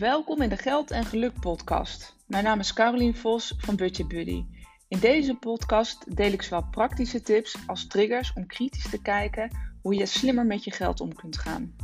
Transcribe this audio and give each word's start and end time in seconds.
Welkom 0.00 0.42
in 0.42 0.48
de 0.48 0.56
Geld 0.56 0.90
en 0.90 1.04
Geluk 1.04 1.40
podcast. 1.40 2.16
Mijn 2.26 2.44
naam 2.44 2.58
is 2.58 2.72
Carolien 2.72 3.16
Vos 3.16 3.54
van 3.58 3.76
Budget 3.76 4.08
Buddy. 4.08 4.44
In 4.88 4.98
deze 4.98 5.34
podcast 5.34 6.16
deel 6.16 6.32
ik 6.32 6.42
zowel 6.42 6.68
praktische 6.70 7.20
tips 7.20 7.56
als 7.66 7.86
triggers 7.86 8.32
om 8.32 8.46
kritisch 8.46 8.90
te 8.90 9.02
kijken 9.02 9.50
hoe 9.82 9.94
je 9.94 10.06
slimmer 10.06 10.46
met 10.46 10.64
je 10.64 10.70
geld 10.70 11.00
om 11.00 11.14
kunt 11.14 11.38
gaan. 11.38 11.76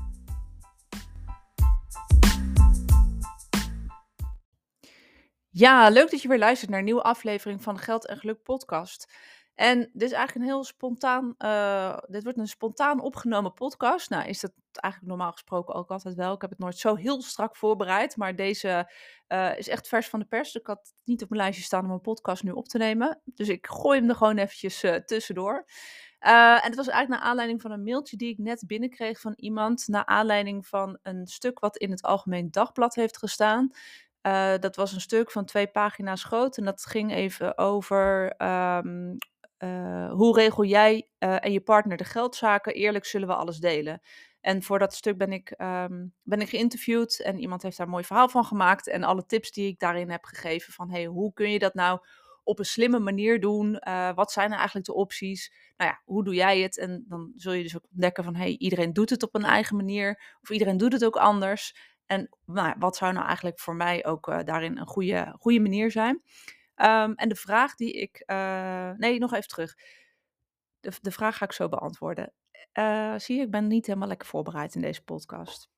Ja, 5.49 5.89
leuk 5.89 6.11
dat 6.11 6.23
je 6.23 6.29
weer 6.29 6.39
luistert 6.39 6.71
naar 6.71 6.79
een 6.79 6.85
nieuwe 6.85 7.03
aflevering 7.03 7.63
van 7.63 7.75
de 7.75 7.81
Geld 7.81 8.07
en 8.07 8.17
Geluk 8.17 8.43
podcast. 8.43 9.13
En 9.57 9.79
dit 9.79 10.03
is 10.03 10.13
eigenlijk 10.13 10.35
een 10.35 10.53
heel 10.53 10.65
spontaan, 10.65 11.35
uh, 11.39 11.99
dit 12.07 12.23
wordt 12.23 12.39
een 12.39 12.47
spontaan 12.47 13.01
opgenomen 13.01 13.53
podcast. 13.53 14.11
Nou 14.11 14.29
is 14.29 14.41
dat 14.41 14.53
eigenlijk 14.71 15.15
normaal 15.15 15.33
gesproken 15.33 15.75
ook 15.75 15.91
altijd 15.91 16.15
wel. 16.15 16.35
Ik 16.35 16.41
heb 16.41 16.51
het 16.51 16.59
nooit 16.59 16.79
zo 16.79 16.95
heel 16.95 17.23
strak 17.23 17.57
voorbereid, 17.57 18.17
maar 18.17 18.37
deze 18.37 18.93
uh, 19.29 19.59
is 19.59 19.69
echt 19.69 19.89
vers 19.89 20.09
van 20.09 20.21
de 20.21 20.27
pers. 20.27 20.55
Ik 20.55 20.67
had 20.67 20.79
het 20.79 21.03
niet 21.05 21.23
op 21.23 21.29
mijn 21.29 21.41
lijstje 21.41 21.65
staan 21.65 21.85
om 21.85 21.91
een 21.91 22.01
podcast 22.01 22.43
nu 22.43 22.51
op 22.51 22.69
te 22.69 22.79
nemen. 22.79 23.21
Dus 23.25 23.49
ik 23.49 23.67
gooi 23.67 23.99
hem 23.99 24.09
er 24.09 24.15
gewoon 24.15 24.37
eventjes 24.37 24.85
uh, 24.85 24.95
tussendoor. 24.95 25.67
en 26.19 26.63
het 26.63 26.75
was 26.75 26.89
eigenlijk 26.89 27.21
naar 27.21 27.31
aanleiding 27.31 27.63
van 27.63 27.71
een 27.71 27.83
mailtje 27.83 28.17
die 28.17 28.31
ik 28.31 28.39
net 28.39 28.65
binnenkreeg 28.67 29.21
van 29.21 29.33
iemand. 29.37 29.89
Naar 29.89 30.07
aanleiding 30.07 30.67
van 30.67 30.99
een 31.03 31.27
stuk 31.27 31.59
wat 31.59 31.77
in 31.77 31.91
het 31.91 32.03
Algemeen 32.03 32.51
Dagblad 32.51 32.95
heeft 32.95 33.19
gestaan. 33.19 33.71
dat 34.61 34.77
was 34.77 34.93
een 34.93 35.01
stuk 35.01 35.31
van 35.31 35.45
twee 35.45 35.67
pagina's 35.67 36.25
groot. 36.25 36.57
En 36.57 36.65
dat 36.65 36.87
ging 36.87 37.13
even 37.13 37.59
over 37.59 38.35
um, 38.43 39.19
uh, 39.59 40.13
hoe 40.13 40.37
regel 40.37 40.65
jij 40.65 41.09
uh, 41.19 41.45
en 41.45 41.53
je 41.53 41.61
partner 41.61 41.97
de 41.97 42.05
geldzaken? 42.05 42.75
Eerlijk 42.75 43.05
zullen 43.05 43.29
we 43.29 43.35
alles 43.35 43.59
delen. 43.59 44.01
En 44.41 44.63
voor 44.63 44.79
dat 44.79 44.95
stuk 44.95 45.19
ben 45.19 45.33
ik, 45.33 45.55
um, 45.59 46.15
ben 46.23 46.41
ik 46.41 46.49
geïnterviewd 46.49 47.21
en 47.21 47.39
iemand 47.39 47.63
heeft 47.63 47.77
daar 47.77 47.87
een 47.87 47.93
mooi 47.93 48.05
verhaal 48.05 48.29
van 48.29 48.45
gemaakt. 48.45 48.89
En 48.89 49.05
alle 49.05 49.27
tips 49.27 49.51
die 49.51 49.69
ik 49.69 49.79
daarin 49.79 50.11
heb 50.11 50.25
gegeven 50.25 50.73
van 50.73 50.91
hey, 50.91 51.05
hoe 51.05 51.33
kun 51.33 51.51
je 51.51 51.59
dat 51.59 51.75
nou 51.75 52.01
op 52.45 52.59
een 52.59 52.65
slimme 52.65 52.99
manier 52.99 53.41
doen? 53.41 53.81
Uh, 53.89 54.15
wat 54.15 54.33
zijn 54.33 54.51
er 54.51 54.57
eigenlijk 54.57 54.87
de 54.87 54.95
opties? 54.95 55.53
Nou 55.77 55.91
ja, 55.91 56.03
hoe 56.05 56.25
doe 56.25 56.35
jij 56.35 56.61
het? 56.61 56.79
En 56.79 57.05
dan 57.09 57.33
zul 57.37 57.53
je 57.53 57.63
dus 57.63 57.77
ook 57.77 57.87
ontdekken 57.91 58.25
van 58.25 58.35
hey, 58.35 58.57
iedereen 58.59 58.93
doet 58.93 59.11
het 59.11 59.23
op 59.23 59.35
een 59.35 59.45
eigen 59.45 59.77
manier. 59.77 60.37
Of 60.43 60.51
iedereen 60.51 60.77
doet 60.77 60.93
het 60.93 61.05
ook 61.05 61.17
anders. 61.17 61.77
En 62.07 62.29
nou, 62.45 62.75
wat 62.79 62.97
zou 62.97 63.13
nou 63.13 63.27
eigenlijk 63.27 63.61
voor 63.61 63.77
mij 63.77 64.05
ook 64.05 64.47
daarin 64.47 64.79
een 64.79 64.87
goede, 64.87 65.35
goede 65.39 65.61
manier 65.61 65.91
zijn? 65.91 66.23
Um, 66.77 67.15
en 67.15 67.29
de 67.29 67.35
vraag 67.35 67.75
die 67.75 67.93
ik. 67.93 68.23
Uh, 68.27 68.91
nee, 68.91 69.19
nog 69.19 69.33
even 69.33 69.49
terug. 69.49 69.75
De, 70.81 70.93
de 71.01 71.11
vraag 71.11 71.37
ga 71.37 71.45
ik 71.45 71.53
zo 71.53 71.69
beantwoorden. 71.69 72.33
Uh, 72.79 73.19
zie 73.19 73.37
je, 73.37 73.43
ik 73.43 73.51
ben 73.51 73.67
niet 73.67 73.87
helemaal 73.87 74.09
lekker 74.09 74.29
voorbereid 74.29 74.75
in 74.75 74.81
deze 74.81 75.05
podcast. 75.05 75.69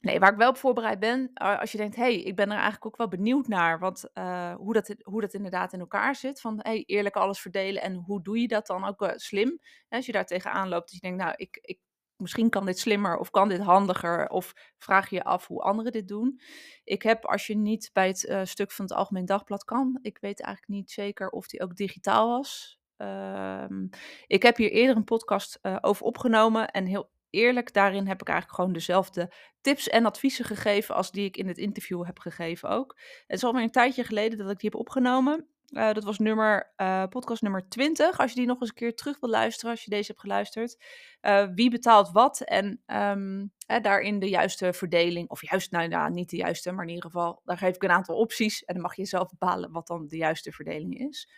Nee, 0.00 0.18
waar 0.18 0.32
ik 0.32 0.38
wel 0.38 0.48
op 0.48 0.56
voorbereid 0.56 0.98
ben, 0.98 1.30
als 1.34 1.72
je 1.72 1.78
denkt, 1.78 1.96
hé, 1.96 2.02
hey, 2.02 2.22
ik 2.22 2.36
ben 2.36 2.46
er 2.46 2.56
eigenlijk 2.56 2.86
ook 2.86 2.96
wel 2.96 3.08
benieuwd 3.08 3.48
naar 3.48 3.80
uh, 4.14 4.54
hoe, 4.54 4.72
dat, 4.72 4.94
hoe 5.02 5.20
dat 5.20 5.34
inderdaad 5.34 5.72
in 5.72 5.80
elkaar 5.80 6.14
zit. 6.14 6.40
Van, 6.40 6.58
hey, 6.62 6.84
eerlijk 6.86 7.16
alles 7.16 7.40
verdelen 7.40 7.82
en 7.82 7.94
hoe 7.94 8.22
doe 8.22 8.40
je 8.40 8.48
dat 8.48 8.66
dan 8.66 8.84
ook 8.84 9.12
slim? 9.16 9.58
Als 9.88 10.06
je 10.06 10.12
daar 10.12 10.26
tegenaan 10.26 10.68
loopt, 10.68 10.90
dat 10.90 10.94
je 10.94 11.00
denkt, 11.00 11.22
nou, 11.22 11.34
ik, 11.36 11.58
ik 11.60 11.78
misschien 12.20 12.50
kan 12.50 12.66
dit 12.66 12.78
slimmer 12.78 13.16
of 13.16 13.30
kan 13.30 13.48
dit 13.48 13.60
handiger 13.60 14.28
of 14.28 14.52
vraag 14.78 15.10
je 15.10 15.16
je 15.16 15.24
af 15.24 15.46
hoe 15.46 15.60
anderen 15.60 15.92
dit 15.92 16.08
doen. 16.08 16.40
Ik 16.84 17.02
heb, 17.02 17.24
als 17.24 17.46
je 17.46 17.56
niet 17.56 17.90
bij 17.92 18.06
het 18.06 18.24
uh, 18.24 18.40
stuk 18.44 18.72
van 18.72 18.84
het 18.84 18.94
Algemeen 18.94 19.26
Dagblad 19.26 19.64
kan, 19.64 19.98
ik 20.02 20.18
weet 20.20 20.40
eigenlijk 20.40 20.80
niet 20.80 20.90
zeker 20.90 21.30
of 21.30 21.46
die 21.46 21.62
ook 21.62 21.76
digitaal 21.76 22.28
was. 22.28 22.78
Um, 22.96 23.88
ik 24.26 24.42
heb 24.42 24.56
hier 24.56 24.70
eerder 24.70 24.96
een 24.96 25.04
podcast 25.04 25.58
uh, 25.62 25.76
over 25.80 26.06
opgenomen 26.06 26.68
en 26.68 26.86
heel 26.86 27.10
eerlijk, 27.30 27.72
daarin 27.72 28.06
heb 28.06 28.20
ik 28.20 28.28
eigenlijk 28.28 28.58
gewoon 28.58 28.72
dezelfde 28.72 29.32
tips 29.60 29.88
en 29.88 30.06
adviezen 30.06 30.44
gegeven 30.44 30.94
als 30.94 31.10
die 31.10 31.24
ik 31.24 31.36
in 31.36 31.48
het 31.48 31.58
interview 31.58 32.04
heb 32.04 32.18
gegeven 32.18 32.68
ook. 32.68 32.98
Het 33.26 33.36
is 33.36 33.44
alweer 33.44 33.62
een 33.62 33.70
tijdje 33.70 34.04
geleden 34.04 34.38
dat 34.38 34.50
ik 34.50 34.58
die 34.58 34.70
heb 34.70 34.80
opgenomen. 34.80 35.48
Uh, 35.70 35.92
dat 35.92 36.04
was 36.04 36.18
nummer, 36.18 36.72
uh, 36.76 37.06
podcast 37.06 37.42
nummer 37.42 37.68
20. 37.68 38.18
Als 38.18 38.30
je 38.30 38.36
die 38.36 38.46
nog 38.46 38.60
eens 38.60 38.68
een 38.68 38.74
keer 38.74 38.94
terug 38.94 39.20
wil 39.20 39.30
luisteren, 39.30 39.70
als 39.70 39.84
je 39.84 39.90
deze 39.90 40.06
hebt 40.06 40.20
geluisterd. 40.20 40.84
Uh, 41.22 41.46
wie 41.54 41.70
betaalt 41.70 42.10
wat 42.10 42.40
en 42.40 42.82
um, 42.86 43.52
daarin 43.82 44.18
de 44.18 44.28
juiste 44.28 44.72
verdeling. 44.72 45.28
Of 45.28 45.50
juist, 45.50 45.70
nou 45.70 45.88
ja, 45.88 46.08
niet 46.08 46.30
de 46.30 46.36
juiste, 46.36 46.72
maar 46.72 46.84
in 46.84 46.90
ieder 46.94 47.04
geval, 47.04 47.40
daar 47.44 47.58
geef 47.58 47.74
ik 47.74 47.82
een 47.82 47.90
aantal 47.90 48.16
opties. 48.16 48.64
En 48.64 48.74
dan 48.74 48.82
mag 48.82 48.96
je 48.96 49.04
zelf 49.04 49.28
bepalen 49.28 49.72
wat 49.72 49.86
dan 49.86 50.06
de 50.08 50.16
juiste 50.16 50.52
verdeling 50.52 50.98
is. 50.98 51.28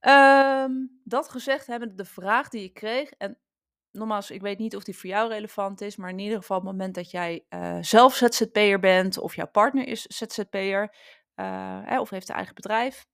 Um, 0.00 1.00
dat 1.04 1.28
gezegd 1.28 1.66
hebben, 1.66 1.96
de 1.96 2.04
vraag 2.04 2.48
die 2.48 2.62
ik 2.62 2.74
kreeg, 2.74 3.10
en 3.10 3.38
nogmaals, 3.92 4.30
ik 4.30 4.40
weet 4.40 4.58
niet 4.58 4.76
of 4.76 4.84
die 4.84 4.96
voor 4.96 5.10
jou 5.10 5.28
relevant 5.28 5.80
is, 5.80 5.96
maar 5.96 6.10
in 6.10 6.18
ieder 6.18 6.38
geval 6.38 6.56
op 6.56 6.62
het 6.62 6.72
moment 6.72 6.94
dat 6.94 7.10
jij 7.10 7.44
zelf 7.80 8.14
ZZP'er 8.14 8.80
bent 8.80 9.18
of 9.18 9.34
jouw 9.34 9.48
partner 9.50 9.86
is 9.86 10.02
ZZP'er, 10.02 10.94
uh, 11.40 12.00
of 12.00 12.10
heeft 12.10 12.28
een 12.28 12.34
eigen 12.34 12.54
bedrijf, 12.54 13.06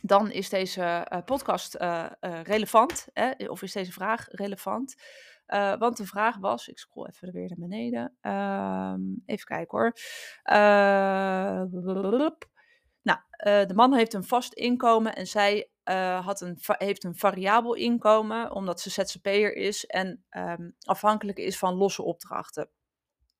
dan 0.00 0.30
is 0.30 0.48
deze 0.48 1.06
uh, 1.12 1.18
podcast 1.24 1.76
uh, 1.80 2.10
relevant. 2.20 3.08
Hè? 3.12 3.30
Of 3.46 3.62
is 3.62 3.72
deze 3.72 3.92
vraag 3.92 4.26
relevant? 4.28 4.94
want 5.78 5.96
de 5.96 6.06
vraag 6.06 6.36
was, 6.36 6.68
ik 6.68 6.78
scroll 6.78 7.06
even 7.06 7.32
weer 7.32 7.48
naar 7.48 7.68
beneden. 7.68 8.16
Ehm, 8.20 9.00
even 9.26 9.46
kijken 9.46 9.78
hoor. 9.78 9.92
nou, 13.02 13.18
de 13.66 13.74
man 13.74 13.94
heeft 13.94 14.14
een 14.14 14.24
vast 14.24 14.52
inkomen 14.52 15.14
en 15.14 15.26
zij 15.26 15.70
had 16.20 16.40
een, 16.40 16.58
heeft 16.66 17.04
een 17.04 17.16
variabel 17.16 17.74
inkomen, 17.74 18.52
omdat 18.52 18.80
ze 18.80 18.90
ZZP'er 18.90 19.56
is 19.56 19.86
en 19.86 20.24
um, 20.30 20.74
afhankelijk 20.82 21.38
is 21.38 21.58
van 21.58 21.74
losse 21.74 22.02
opdrachten. 22.02 22.70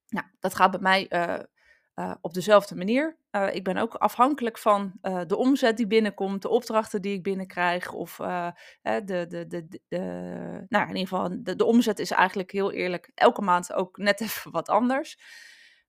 Nou, 0.08 0.26
dat 0.40 0.54
gaat 0.54 0.70
bij 0.70 0.80
mij 0.80 1.08
uh, 1.94 2.14
op 2.20 2.34
dezelfde 2.34 2.76
manier. 2.76 3.16
Uh, 3.30 3.54
ik 3.54 3.64
ben 3.64 3.76
ook 3.76 3.94
afhankelijk 3.94 4.58
van 4.58 4.92
uh, 5.02 5.20
de 5.26 5.36
omzet 5.36 5.76
die 5.76 5.86
binnenkomt, 5.86 6.42
de 6.42 6.48
opdrachten 6.48 7.02
die 7.02 7.14
ik 7.14 7.22
binnenkrijg. 7.22 7.92
Of 7.92 8.16
de, 8.16 9.02
de, 9.04 9.46
de, 9.46 9.80
de, 9.88 9.98
nou, 10.68 10.88
in 10.88 10.96
ieder 10.96 11.08
geval, 11.08 11.42
de, 11.42 11.56
de 11.56 11.64
omzet 11.64 11.98
is 11.98 12.10
eigenlijk 12.10 12.50
heel 12.50 12.72
eerlijk 12.72 13.10
elke 13.14 13.42
maand 13.42 13.72
ook 13.72 13.96
net 13.96 14.20
even 14.26 14.50
wat 14.50 14.68
anders. 14.68 15.18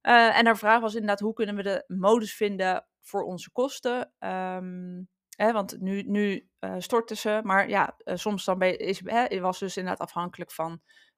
en 0.02 0.46
haar 0.46 0.58
vraag 0.58 0.81
was 0.81 0.94
inderdaad, 0.94 1.19
hoe 1.19 1.34
kunnen 1.34 1.56
we 1.56 1.63
de 1.63 1.84
modus 1.88 2.36
vinden 2.36 2.86
voor 3.02 3.24
onze 3.24 3.52
kosten? 3.52 4.13
Um, 4.19 5.08
hè, 5.36 5.52
want 5.52 5.80
nu, 5.80 6.02
nu 6.02 6.50
storten 6.78 7.18
ze, 7.18 7.40
maar 7.44 7.69
ja, 7.69 7.96
soms 8.06 8.46
dan 8.46 8.62
is, 8.62 9.02
hè, 9.06 9.40
was 9.40 9.59
dus 9.59 9.78
inderdaad 9.78 10.08
afhankelijk 10.08 10.52
van 10.52 10.72
Ehm, 10.72 11.12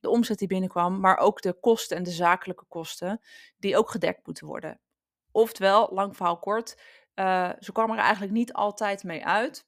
de 0.00 0.08
omzet 0.08 0.38
die 0.38 0.48
binnenkwam, 0.48 1.00
maar 1.00 1.16
ook 1.18 1.42
de 1.42 1.52
kosten 1.52 1.96
en 1.96 2.02
de 2.02 2.10
zakelijke 2.10 2.64
kosten 2.68 3.20
die 3.58 3.76
ook 3.76 3.90
gedekt 3.90 4.26
moeten 4.26 4.46
worden. 4.46 4.80
Oftewel, 5.32 5.88
lang 5.92 6.16
verhaal 6.16 6.38
kort, 6.38 6.80
uh, 7.14 7.50
ze 7.58 7.72
kwam 7.72 7.90
er 7.90 7.98
eigenlijk 7.98 8.32
niet 8.32 8.52
altijd 8.52 9.04
mee 9.04 9.26
uit, 9.26 9.66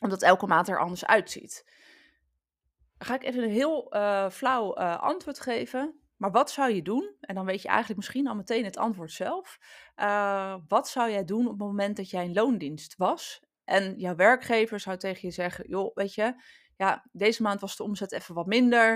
omdat 0.00 0.22
elke 0.22 0.46
maand 0.46 0.68
er 0.68 0.78
anders 0.78 1.06
uitziet. 1.06 1.72
Ga 2.98 3.14
ik 3.14 3.24
even 3.24 3.42
een 3.42 3.50
heel 3.50 3.96
uh, 3.96 4.30
flauw 4.30 4.78
uh, 4.78 5.02
antwoord 5.02 5.40
geven. 5.40 5.98
Maar 6.16 6.30
wat 6.30 6.50
zou 6.50 6.72
je 6.72 6.82
doen? 6.82 7.16
En 7.20 7.34
dan 7.34 7.44
weet 7.44 7.62
je 7.62 7.68
eigenlijk 7.68 7.98
misschien 7.98 8.28
al 8.28 8.34
meteen 8.34 8.64
het 8.64 8.76
antwoord 8.76 9.12
zelf. 9.12 9.58
wat 10.68 10.88
zou 10.88 11.10
jij 11.10 11.24
doen 11.24 11.44
op 11.44 11.50
het 11.50 11.60
moment 11.60 11.96
dat 11.96 12.10
jij 12.10 12.24
in 12.24 12.32
loondienst 12.32 12.96
was? 12.96 13.42
En 13.64 13.98
jouw 13.98 14.14
werkgever 14.14 14.80
zou 14.80 14.96
tegen 14.96 15.28
je 15.28 15.34
zeggen: 15.34 15.68
joh, 15.68 15.94
weet 15.94 16.14
je, 16.14 16.34
ja, 16.76 17.04
deze 17.12 17.42
maand 17.42 17.60
was 17.60 17.76
de 17.76 17.82
omzet 17.82 18.12
even 18.12 18.34
wat 18.34 18.46
minder. 18.46 18.92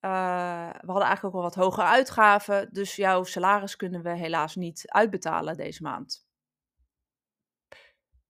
Uh, 0.00 0.70
we 0.70 0.86
hadden 0.86 1.06
eigenlijk 1.06 1.24
ook 1.24 1.32
wel 1.32 1.42
wat 1.42 1.54
hogere 1.54 1.86
uitgaven. 1.86 2.72
Dus 2.72 2.96
jouw 2.96 3.24
salaris 3.24 3.76
kunnen 3.76 4.02
we 4.02 4.16
helaas 4.16 4.54
niet 4.56 4.82
uitbetalen 4.86 5.56
deze 5.56 5.82
maand. 5.82 6.28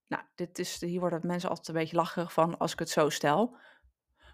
Nou, 0.07 0.23
dit 0.35 0.59
is, 0.59 0.81
hier 0.81 1.01
worden 1.01 1.27
mensen 1.27 1.49
altijd 1.49 1.69
een 1.69 1.75
beetje 1.75 1.97
lacherig 1.97 2.33
van 2.33 2.59
als 2.59 2.73
ik 2.73 2.79
het 2.79 2.91
zo 2.91 3.09
stel. 3.09 3.57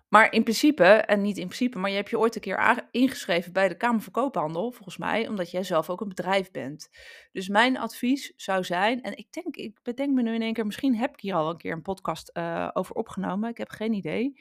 Maar 0.08 0.32
in 0.32 0.42
principe, 0.42 0.84
en 0.84 1.20
niet 1.20 1.36
in 1.36 1.46
principe, 1.46 1.78
maar 1.78 1.90
je 1.90 1.96
hebt 1.96 2.10
je 2.10 2.18
ooit 2.18 2.34
een 2.34 2.40
keer 2.40 2.88
ingeschreven 2.90 3.52
bij 3.52 3.68
de 3.68 3.76
Kamer 3.76 4.00
van 4.00 4.12
Koophandel, 4.12 4.72
volgens 4.72 4.96
mij, 4.96 5.28
omdat 5.28 5.50
jij 5.50 5.62
zelf 5.62 5.90
ook 5.90 6.00
een 6.00 6.08
bedrijf 6.08 6.50
bent. 6.50 6.88
Dus 7.32 7.48
mijn 7.48 7.78
advies 7.78 8.32
zou 8.36 8.64
zijn, 8.64 9.02
en 9.02 9.16
ik 9.16 9.32
denk, 9.32 9.56
ik 9.56 9.78
bedenk 9.82 10.14
me 10.14 10.22
nu 10.22 10.34
in 10.34 10.42
één 10.42 10.52
keer, 10.52 10.66
misschien 10.66 10.96
heb 10.96 11.12
ik 11.12 11.20
hier 11.20 11.34
al 11.34 11.50
een 11.50 11.56
keer 11.56 11.72
een 11.72 11.82
podcast 11.82 12.30
uh, 12.34 12.70
over 12.72 12.94
opgenomen, 12.94 13.50
ik 13.50 13.58
heb 13.58 13.70
geen 13.70 13.92
idee. 13.92 14.40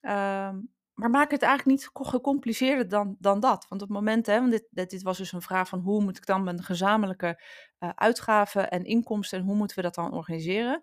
Uh, 0.00 0.52
maar 0.94 1.10
maak 1.10 1.30
het 1.30 1.42
eigenlijk 1.42 1.78
niet 1.78 1.90
gecompliceerder 1.92 2.88
dan, 2.88 3.16
dan 3.18 3.40
dat. 3.40 3.66
Want 3.68 3.82
op 3.82 3.88
het 3.88 3.96
moment, 3.96 4.26
hè, 4.26 4.38
want 4.38 4.50
dit, 4.50 4.90
dit, 4.90 5.02
was 5.02 5.18
dus 5.18 5.32
een 5.32 5.42
vraag 5.42 5.68
van 5.68 5.78
hoe 5.78 6.02
moet 6.02 6.16
ik 6.16 6.26
dan 6.26 6.44
mijn 6.44 6.62
gezamenlijke 6.62 7.42
uh, 7.78 7.90
uitgaven 7.94 8.70
en 8.70 8.84
inkomsten 8.84 9.38
en 9.38 9.44
hoe 9.44 9.54
moeten 9.54 9.76
we 9.76 9.82
dat 9.82 9.94
dan 9.94 10.12
organiseren? 10.12 10.80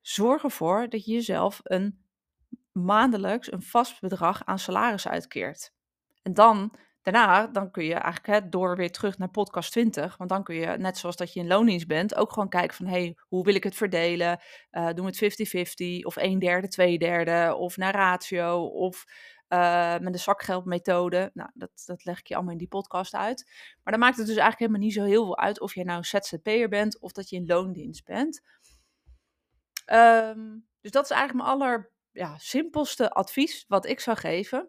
Zorg 0.00 0.44
ervoor 0.44 0.88
dat 0.88 1.04
je 1.04 1.12
jezelf 1.12 1.60
een 1.62 2.03
maandelijks 2.74 3.52
een 3.52 3.62
vast 3.62 4.00
bedrag 4.00 4.44
aan 4.44 4.58
salaris 4.58 5.08
uitkeert. 5.08 5.72
En 6.22 6.34
dan, 6.34 6.76
daarna, 7.02 7.46
dan 7.46 7.70
kun 7.70 7.84
je 7.84 7.94
eigenlijk 7.94 8.52
door 8.52 8.76
weer 8.76 8.90
terug 8.90 9.18
naar 9.18 9.30
podcast 9.30 9.72
20, 9.72 10.16
want 10.16 10.30
dan 10.30 10.44
kun 10.44 10.54
je, 10.54 10.66
net 10.66 10.98
zoals 10.98 11.16
dat 11.16 11.32
je 11.32 11.40
in 11.40 11.46
loondienst 11.46 11.86
bent, 11.86 12.14
ook 12.14 12.32
gewoon 12.32 12.48
kijken 12.48 12.76
van, 12.76 12.86
hey, 12.86 13.16
hoe 13.28 13.44
wil 13.44 13.54
ik 13.54 13.64
het 13.64 13.74
verdelen? 13.74 14.40
Uh, 14.70 14.88
doen 14.92 15.06
we 15.06 15.16
het 15.16 16.00
50-50 16.00 16.06
of 16.06 16.16
1 16.16 16.38
derde, 16.38 16.68
2 16.68 16.98
derde, 16.98 17.54
of 17.54 17.76
naar 17.76 17.94
ratio, 17.94 18.64
of 18.66 19.04
uh, 19.48 19.98
met 19.98 20.12
de 20.12 20.18
zakgeldmethode. 20.18 21.30
Nou, 21.34 21.50
dat, 21.54 21.82
dat 21.84 22.04
leg 22.04 22.18
ik 22.18 22.26
je 22.26 22.34
allemaal 22.34 22.52
in 22.52 22.58
die 22.58 22.68
podcast 22.68 23.14
uit. 23.14 23.50
Maar 23.82 23.92
dan 23.92 24.02
maakt 24.02 24.16
het 24.16 24.26
dus 24.26 24.36
eigenlijk 24.36 24.58
helemaal 24.58 24.80
niet 24.80 24.92
zo 24.94 25.04
heel 25.04 25.24
veel 25.24 25.38
uit 25.38 25.60
of 25.60 25.74
je 25.74 25.84
nou 25.84 26.04
ZZP'er 26.04 26.68
bent 26.68 27.00
of 27.00 27.12
dat 27.12 27.28
je 27.28 27.36
in 27.36 27.46
loondienst 27.46 28.04
bent. 28.04 28.42
Um, 29.92 30.66
dus 30.80 30.90
dat 30.90 31.04
is 31.04 31.10
eigenlijk 31.10 31.46
mijn 31.46 31.56
aller 31.56 31.92
ja, 32.14 32.38
simpelste 32.38 33.10
advies 33.10 33.64
wat 33.68 33.86
ik 33.86 34.00
zou 34.00 34.16
geven. 34.16 34.68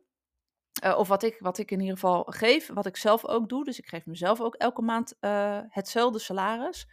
Uh, 0.84 0.98
of 0.98 1.08
wat 1.08 1.24
ik, 1.24 1.38
wat 1.40 1.58
ik 1.58 1.72
in 1.72 1.80
ieder 1.80 1.94
geval 1.94 2.24
geef, 2.24 2.68
wat 2.74 2.86
ik 2.86 2.98
zelf 2.98 3.26
ook 3.26 3.50
doe. 3.50 3.64
Dus 3.64 3.80
ik 3.80 3.88
geef 3.88 4.06
mezelf 4.06 4.42
ook 4.42 4.56
elke 4.56 4.82
maand 4.82 5.14
uh, 5.22 5.60
hetzelfde 5.70 6.20
salaris. 6.20 6.88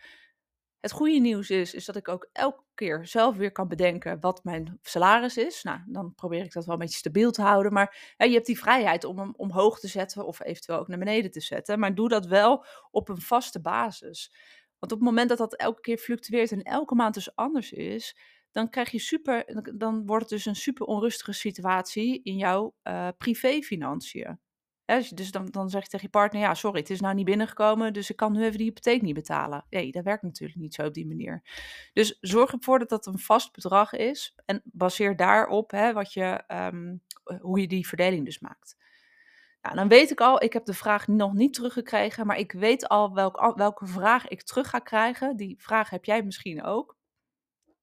Het 0.81 0.93
goede 0.93 1.19
nieuws 1.19 1.51
is, 1.51 1.75
is 1.75 1.85
dat 1.85 1.97
ik 1.97 2.09
ook 2.09 2.29
elke 2.33 2.63
keer 2.75 3.07
zelf 3.07 3.37
weer 3.37 3.53
kan 3.53 3.69
bedenken 3.69 4.21
wat 4.21 4.45
mijn 4.45 4.79
salaris 4.83 5.37
is. 5.37 5.63
Nou, 5.63 5.81
dan 5.87 6.15
probeer 6.15 6.45
ik 6.45 6.53
dat 6.53 6.65
wel 6.65 6.75
een 6.75 6.81
beetje 6.81 6.97
stabiel 6.97 7.31
te 7.31 7.43
houden. 7.43 7.73
Maar 7.73 8.15
je 8.17 8.33
hebt 8.33 8.47
die 8.47 8.59
vrijheid 8.59 9.05
om 9.05 9.19
hem 9.19 9.35
omhoog 9.37 9.81
te 9.81 9.89
zetten 9.89 10.27
of 10.27 10.45
eventueel 10.45 10.79
ook 10.79 10.89
naar 10.89 10.99
beneden 10.99 11.31
te 11.31 11.41
zetten. 11.41 11.79
Maar 11.79 11.95
doe 11.95 12.09
dat 12.09 12.27
wel 12.27 12.65
op 12.91 13.09
een 13.09 13.21
vaste 13.21 13.61
basis. 13.61 14.35
Want 14.79 14.93
op 14.93 14.99
het 14.99 15.09
moment 15.09 15.29
dat 15.29 15.39
dat 15.39 15.57
elke 15.57 15.81
keer 15.81 15.99
fluctueert 15.99 16.53
en 16.53 16.63
elke 16.63 16.95
maand 16.95 17.15
dus 17.15 17.37
anders 17.37 17.73
is, 17.73 18.17
dan 18.53 18.69
krijg 18.71 18.91
je 18.91 18.99
super, 18.99 19.63
dan 19.75 20.07
wordt 20.07 20.23
het 20.23 20.33
dus 20.33 20.47
een 20.47 20.57
super 20.57 20.87
onrustige 20.87 21.33
situatie 21.33 22.23
in 22.23 22.37
jouw 22.37 22.75
uh, 22.85 23.09
privéfinanciën. 23.19 24.41
Dus, 24.85 25.09
dus 25.09 25.31
dan, 25.31 25.47
dan 25.47 25.71
zeg 25.71 25.83
je 25.83 25.89
tegen 25.89 26.07
je 26.07 26.19
partner, 26.19 26.43
ja, 26.43 26.55
sorry, 26.55 26.79
het 26.81 26.91
is 26.91 27.01
nou 27.01 27.15
niet 27.15 27.25
binnengekomen, 27.25 27.93
dus 27.93 28.11
ik 28.11 28.17
kan 28.17 28.33
nu 28.33 28.45
even 28.45 28.59
die 28.59 28.67
hypotheek 28.67 29.03
niet 29.03 29.15
betalen. 29.15 29.67
Nee, 29.71 29.93
dat 29.93 30.05
werkt 30.05 30.23
natuurlijk 30.23 30.61
niet 30.61 30.75
zo 30.75 30.87
op 30.87 30.95
die 30.95 31.07
manier. 31.07 31.43
Dus 31.93 32.19
zorg 32.21 32.53
ervoor 32.53 32.79
dat 32.79 32.89
dat 32.89 33.07
een 33.07 33.19
vast 33.19 33.53
bedrag 33.53 33.93
is 33.93 34.35
en 34.45 34.63
baseer 34.65 35.17
daarop 35.17 35.71
wat 35.71 36.13
je, 36.13 36.45
um, 36.49 37.03
hoe 37.41 37.61
je 37.61 37.67
die 37.67 37.89
verdeling 37.89 38.25
dus 38.25 38.39
maakt. 38.41 38.77
Nou, 39.63 39.77
dan 39.77 39.89
weet 39.89 40.11
ik 40.11 40.21
al, 40.21 40.43
ik 40.43 40.53
heb 40.53 40.65
de 40.65 40.75
vraag 40.75 41.07
nog 41.07 41.33
niet 41.33 41.55
teruggekregen, 41.55 42.27
maar 42.27 42.39
ik 42.39 42.53
weet 42.53 42.89
al 42.89 43.15
welk, 43.15 43.55
welke 43.57 43.87
vraag 43.87 44.29
ik 44.29 44.43
terug 44.43 44.69
ga 44.69 44.79
krijgen. 44.79 45.37
Die 45.37 45.55
vraag 45.59 45.91
heb 45.91 46.05
jij 46.05 46.23
misschien 46.23 46.63
ook. 46.63 46.97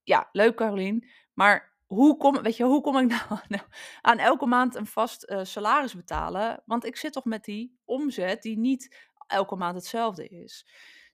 Ja, 0.09 0.29
leuk 0.31 0.55
Carolien, 0.55 1.09
maar 1.33 1.77
hoe 1.85 2.17
kom, 2.17 2.41
weet 2.41 2.57
je, 2.57 2.63
hoe 2.63 2.81
kom 2.81 2.97
ik 2.97 3.07
nou, 3.47 3.63
aan 4.01 4.17
elke 4.17 4.45
maand 4.45 4.75
een 4.75 4.85
vast 4.85 5.29
uh, 5.29 5.43
salaris 5.43 5.95
betalen? 5.95 6.63
Want 6.65 6.85
ik 6.85 6.95
zit 6.95 7.13
toch 7.13 7.25
met 7.25 7.43
die 7.43 7.79
omzet 7.85 8.41
die 8.41 8.57
niet 8.57 9.09
elke 9.27 9.55
maand 9.55 9.75
hetzelfde 9.75 10.27
is. 10.27 10.67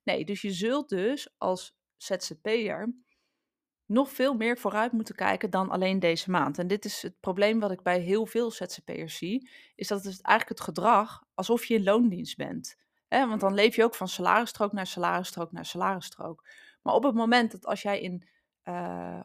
Nee, 0.03 0.25
dus 0.25 0.41
je 0.41 0.51
zult 0.51 0.89
dus 0.89 1.35
als 1.37 1.77
ZZP'er 1.97 2.93
nog 3.85 4.11
veel 4.11 4.33
meer 4.33 4.57
vooruit 4.57 4.91
moeten 4.91 5.15
kijken 5.15 5.49
dan 5.49 5.69
alleen 5.69 5.99
deze 5.99 6.31
maand. 6.31 6.57
En 6.57 6.67
dit 6.67 6.85
is 6.85 7.01
het 7.01 7.19
probleem 7.19 7.59
wat 7.59 7.71
ik 7.71 7.81
bij 7.81 7.99
heel 7.99 8.25
veel 8.25 8.51
ZZP'ers 8.51 9.17
zie, 9.17 9.49
is 9.75 9.87
dat 9.87 10.03
het 10.03 10.21
eigenlijk 10.21 10.59
het 10.59 10.67
gedrag 10.67 11.23
alsof 11.33 11.65
je 11.65 11.73
in 11.73 11.83
loondienst 11.83 12.37
bent. 12.37 12.75
Want 13.09 13.41
dan 13.41 13.53
leef 13.53 13.75
je 13.75 13.83
ook 13.83 13.95
van 13.95 14.07
salarisstrook 14.07 14.71
naar 14.71 14.87
salarisstrook 14.87 15.51
naar 15.51 15.65
salarisstrook. 15.65 16.47
Maar 16.81 16.93
op 16.93 17.03
het 17.03 17.15
moment 17.15 17.51
dat 17.51 17.65
als 17.65 17.81
jij 17.81 17.99
in 18.01 18.33
uh, 18.65 19.19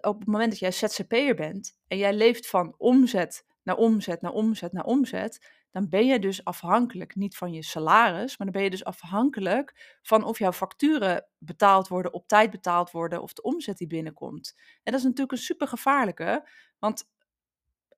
op 0.00 0.18
het 0.18 0.26
moment 0.26 0.50
dat 0.50 0.58
jij 0.58 0.72
ZZP'er 0.72 1.34
bent 1.34 1.78
en 1.86 1.98
jij 1.98 2.14
leeft 2.14 2.48
van 2.48 2.74
omzet 2.78 3.44
naar 3.62 3.76
omzet 3.76 4.20
naar 4.20 4.32
omzet 4.32 4.72
naar 4.72 4.84
omzet, 4.84 5.64
dan 5.70 5.88
ben 5.88 6.06
je 6.06 6.18
dus 6.18 6.44
afhankelijk 6.44 7.14
niet 7.14 7.36
van 7.36 7.52
je 7.52 7.62
salaris, 7.62 8.38
maar 8.38 8.46
dan 8.46 8.56
ben 8.56 8.62
je 8.62 8.70
dus 8.70 8.84
afhankelijk 8.84 9.98
van 10.02 10.24
of 10.24 10.38
jouw 10.38 10.52
facturen 10.52 11.26
betaald 11.38 11.88
worden, 11.88 12.12
op 12.12 12.28
tijd 12.28 12.50
betaald 12.50 12.90
worden 12.90 13.22
of 13.22 13.32
de 13.32 13.42
omzet 13.42 13.78
die 13.78 13.86
binnenkomt. 13.86 14.54
En 14.56 14.92
dat 14.92 14.94
is 14.94 15.02
natuurlijk 15.02 15.32
een 15.32 15.38
super 15.38 15.68
gevaarlijke, 15.68 16.48
want 16.78 17.12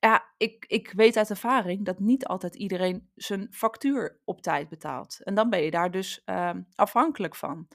ja, 0.01 0.35
ik, 0.37 0.65
ik 0.69 0.93
weet 0.93 1.17
uit 1.17 1.31
ervaring 1.31 1.85
dat 1.85 1.99
niet 1.99 2.27
altijd 2.27 2.55
iedereen 2.55 3.11
zijn 3.15 3.49
factuur 3.51 4.21
op 4.25 4.43
tijd 4.43 4.69
betaalt. 4.69 5.21
En 5.23 5.35
dan 5.35 5.51
ben 5.51 5.63
je 5.63 5.71
daar 5.71 5.91
dus 5.91 6.23
uh, 6.27 6.51
afhankelijk 6.75 7.37
van. 7.37 7.69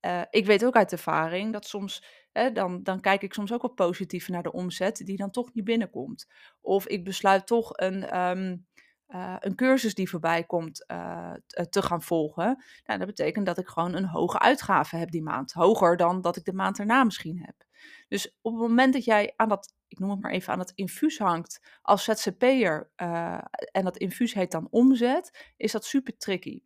Uh, 0.00 0.22
ik 0.30 0.46
weet 0.46 0.64
ook 0.64 0.76
uit 0.76 0.92
ervaring 0.92 1.52
dat 1.52 1.66
soms 1.66 2.04
dan, 2.52 2.82
dan 2.82 3.00
kijk 3.00 3.22
ik 3.22 3.34
soms 3.34 3.52
ook 3.52 3.62
wat 3.62 3.74
positiever 3.74 4.32
naar 4.32 4.42
de 4.42 4.52
omzet 4.52 4.96
die 4.96 5.16
dan 5.16 5.30
toch 5.30 5.54
niet 5.54 5.64
binnenkomt. 5.64 6.26
Of 6.60 6.86
ik 6.86 7.04
besluit 7.04 7.46
toch 7.46 7.70
een, 7.72 8.20
um, 8.20 8.66
uh, 9.08 9.36
een 9.38 9.54
cursus 9.54 9.94
die 9.94 10.08
voorbij 10.08 10.44
komt 10.44 10.84
uh, 10.90 11.32
te 11.70 11.82
gaan 11.82 12.02
volgen. 12.02 12.64
Nou, 12.84 12.98
dat 12.98 13.08
betekent 13.08 13.46
dat 13.46 13.58
ik 13.58 13.66
gewoon 13.66 13.94
een 13.94 14.06
hoge 14.06 14.38
uitgave 14.38 14.96
heb 14.96 15.10
die 15.10 15.22
maand. 15.22 15.52
Hoger 15.52 15.96
dan 15.96 16.20
dat 16.20 16.36
ik 16.36 16.44
de 16.44 16.52
maand 16.52 16.78
erna 16.78 17.04
misschien 17.04 17.40
heb. 17.44 17.64
Dus 18.08 18.36
op 18.40 18.52
het 18.52 18.60
moment 18.60 18.92
dat 18.92 19.04
jij 19.04 19.32
aan 19.36 19.48
dat, 19.48 19.74
ik 19.88 19.98
noem 19.98 20.10
het 20.10 20.20
maar 20.20 20.30
even, 20.30 20.52
aan 20.52 20.58
het 20.58 20.72
infuus 20.74 21.18
hangt 21.18 21.78
als 21.82 22.04
ZZP'er 22.04 22.90
uh, 22.96 23.38
en 23.72 23.84
dat 23.84 23.96
infuus 23.96 24.34
heet 24.34 24.50
dan 24.50 24.68
omzet, 24.70 25.52
is 25.56 25.72
dat 25.72 25.84
super 25.84 26.16
tricky. 26.16 26.62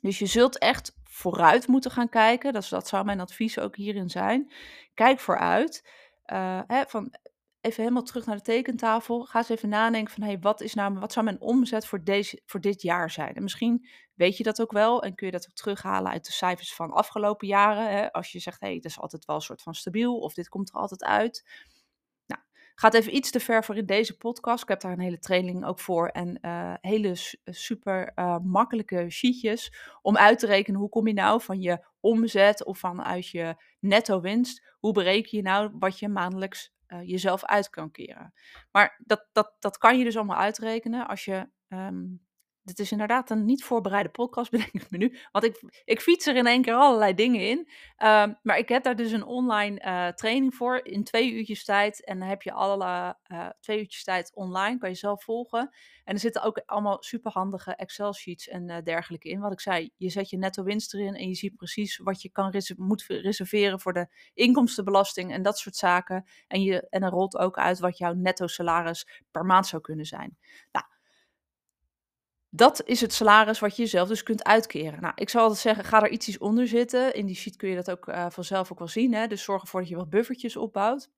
Dus 0.00 0.18
je 0.18 0.26
zult 0.26 0.58
echt 0.58 0.96
vooruit 1.04 1.66
moeten 1.66 1.90
gaan 1.90 2.08
kijken. 2.08 2.52
Dat, 2.52 2.66
dat 2.68 2.88
zou 2.88 3.04
mijn 3.04 3.20
advies 3.20 3.58
ook 3.58 3.76
hierin 3.76 4.10
zijn. 4.10 4.52
Kijk 4.94 5.20
vooruit. 5.20 5.88
Uh, 6.26 6.60
hè, 6.66 6.82
van 6.86 7.14
even 7.60 7.82
helemaal 7.82 8.02
terug 8.02 8.26
naar 8.26 8.36
de 8.36 8.42
tekentafel. 8.42 9.24
Ga 9.24 9.38
eens 9.38 9.48
even 9.48 9.68
nadenken 9.68 10.14
van 10.14 10.22
hey, 10.22 10.38
wat, 10.38 10.60
is 10.60 10.74
nou, 10.74 10.98
wat 10.98 11.12
zou 11.12 11.24
mijn 11.24 11.40
omzet 11.40 11.86
voor, 11.86 12.04
deze, 12.04 12.42
voor 12.46 12.60
dit 12.60 12.82
jaar 12.82 13.10
zijn? 13.10 13.34
En 13.34 13.42
misschien 13.42 13.88
weet 14.14 14.36
je 14.36 14.42
dat 14.42 14.60
ook 14.60 14.72
wel 14.72 15.02
en 15.02 15.14
kun 15.14 15.26
je 15.26 15.32
dat 15.32 15.46
ook 15.48 15.54
terughalen 15.54 16.12
uit 16.12 16.26
de 16.26 16.32
cijfers 16.32 16.74
van 16.74 16.92
afgelopen 16.92 17.46
jaren. 17.46 17.90
Hè? 17.90 18.12
Als 18.12 18.32
je 18.32 18.38
zegt, 18.38 18.60
hey, 18.60 18.74
het 18.74 18.84
is 18.84 19.00
altijd 19.00 19.24
wel 19.24 19.36
een 19.36 19.42
soort 19.42 19.62
van 19.62 19.74
stabiel 19.74 20.18
of 20.18 20.34
dit 20.34 20.48
komt 20.48 20.68
er 20.68 20.74
altijd 20.74 21.04
uit. 21.04 21.44
Gaat 22.80 22.94
even 22.94 23.16
iets 23.16 23.30
te 23.30 23.40
ver 23.40 23.64
voor 23.64 23.76
in 23.76 23.86
deze 23.86 24.16
podcast. 24.16 24.62
Ik 24.62 24.68
heb 24.68 24.80
daar 24.80 24.92
een 24.92 25.00
hele 25.00 25.18
training 25.18 25.64
ook 25.64 25.80
voor. 25.80 26.08
En 26.08 26.38
uh, 26.42 26.74
hele 26.80 27.12
super 27.44 28.12
uh, 28.14 28.38
makkelijke 28.38 29.10
sheetjes 29.10 29.72
om 30.02 30.16
uit 30.16 30.38
te 30.38 30.46
rekenen 30.46 30.80
hoe 30.80 30.88
kom 30.88 31.06
je 31.06 31.12
nou 31.12 31.42
van 31.42 31.60
je 31.60 31.86
omzet 32.00 32.64
of 32.64 32.78
vanuit 32.78 33.28
je 33.28 33.56
netto 33.80 34.20
winst. 34.20 34.66
Hoe 34.78 34.92
bereken 34.92 35.36
je 35.38 35.42
nou 35.42 35.70
wat 35.78 35.98
je 35.98 36.08
maandelijks 36.08 36.72
jezelf 37.02 37.44
uit 37.44 37.70
kan 37.70 37.90
keren. 37.90 38.32
Maar 38.70 39.00
dat, 39.04 39.28
dat, 39.32 39.56
dat 39.58 39.78
kan 39.78 39.98
je 39.98 40.04
dus 40.04 40.16
allemaal 40.16 40.36
uitrekenen 40.36 41.08
als 41.08 41.24
je 41.24 41.48
um, 41.68 42.27
dit 42.68 42.78
is 42.78 42.92
inderdaad 42.92 43.30
een 43.30 43.44
niet 43.44 43.64
voorbereide 43.64 44.08
podcast, 44.08 44.50
bedenk 44.52 44.72
ik 44.72 44.90
me 44.90 44.98
nu. 44.98 45.18
Want 45.32 45.44
ik, 45.44 45.82
ik 45.84 46.00
fiets 46.00 46.26
er 46.26 46.36
in 46.36 46.46
één 46.46 46.62
keer 46.62 46.74
allerlei 46.74 47.14
dingen 47.14 47.40
in. 47.40 47.58
Um, 47.58 48.38
maar 48.42 48.58
ik 48.58 48.68
heb 48.68 48.82
daar 48.82 48.96
dus 48.96 49.12
een 49.12 49.24
online 49.24 49.84
uh, 49.84 50.08
training 50.08 50.54
voor 50.54 50.80
in 50.84 51.04
twee 51.04 51.32
uurtjes 51.32 51.64
tijd. 51.64 52.04
En 52.04 52.18
dan 52.18 52.28
heb 52.28 52.42
je 52.42 52.52
alle 52.52 53.16
uh, 53.32 53.48
twee 53.60 53.78
uurtjes 53.78 54.04
tijd 54.04 54.34
online, 54.34 54.78
kan 54.78 54.88
je 54.88 54.94
zelf 54.94 55.24
volgen. 55.24 55.70
En 56.04 56.14
er 56.14 56.20
zitten 56.20 56.42
ook 56.42 56.62
allemaal 56.66 57.02
superhandige 57.02 57.74
Excel-sheets 57.74 58.48
en 58.48 58.70
uh, 58.70 58.76
dergelijke 58.82 59.28
in. 59.28 59.40
Wat 59.40 59.52
ik 59.52 59.60
zei, 59.60 59.90
je 59.96 60.08
zet 60.08 60.30
je 60.30 60.38
netto 60.38 60.62
winst 60.62 60.94
erin 60.94 61.14
en 61.14 61.28
je 61.28 61.34
ziet 61.34 61.56
precies 61.56 61.96
wat 61.96 62.22
je 62.22 62.30
kan 62.30 62.62
moet 62.76 63.04
reserveren 63.06 63.80
voor 63.80 63.92
de 63.92 64.06
inkomstenbelasting 64.34 65.32
en 65.32 65.42
dat 65.42 65.58
soort 65.58 65.76
zaken. 65.76 66.24
En, 66.46 66.62
je, 66.62 66.88
en 66.88 67.02
er 67.02 67.10
rolt 67.10 67.36
ook 67.36 67.58
uit 67.58 67.78
wat 67.78 67.98
jouw 67.98 68.12
netto 68.12 68.46
salaris 68.46 69.08
per 69.30 69.44
maand 69.44 69.66
zou 69.66 69.82
kunnen 69.82 70.06
zijn. 70.06 70.38
Nou, 70.72 70.86
dat 72.50 72.82
is 72.84 73.00
het 73.00 73.12
salaris 73.12 73.58
wat 73.58 73.76
je 73.76 73.82
jezelf 73.82 74.08
dus 74.08 74.22
kunt 74.22 74.44
uitkeren. 74.44 75.00
Nou, 75.00 75.12
ik 75.16 75.28
zou 75.28 75.42
altijd 75.42 75.62
zeggen, 75.62 75.84
ga 75.84 76.02
er 76.02 76.10
iets 76.10 76.38
onder 76.38 76.68
zitten. 76.68 77.14
In 77.14 77.26
die 77.26 77.36
sheet 77.36 77.56
kun 77.56 77.68
je 77.68 77.74
dat 77.74 77.90
ook 77.90 78.08
uh, 78.08 78.26
vanzelf 78.30 78.72
ook 78.72 78.78
wel 78.78 78.88
zien. 78.88 79.14
Hè? 79.14 79.26
Dus 79.26 79.42
zorg 79.42 79.62
ervoor 79.62 79.80
dat 79.80 79.88
je 79.88 79.96
wat 79.96 80.10
buffertjes 80.10 80.56
opbouwt. 80.56 81.10